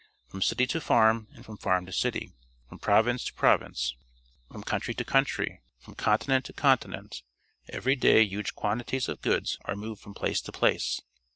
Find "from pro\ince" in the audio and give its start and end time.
2.67-3.23